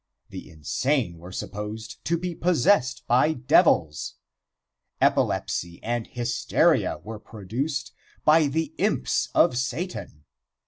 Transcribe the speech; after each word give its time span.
The 0.29 0.49
insane 0.49 1.19
were 1.19 1.31
supposed 1.31 2.03
to 2.05 2.17
be 2.17 2.33
possessed 2.33 3.05
by 3.05 3.33
devils. 3.33 4.15
Epilepsy 4.99 5.79
and 5.83 6.07
hysteria 6.07 6.97
were 7.03 7.19
produced 7.19 7.93
by 8.25 8.47
the 8.47 8.73
imps 8.79 9.29
of 9.35 9.55
Satan. 9.59 10.23